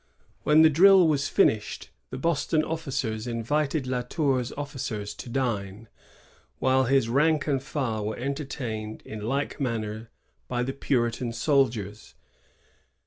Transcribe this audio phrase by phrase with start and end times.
[0.41, 5.89] When the drill was finished, the Boston officers invited La Tour's officers to dine,
[6.57, 10.09] while his rank and file were entertained in like manner
[10.47, 12.15] by the Puritan soldiers.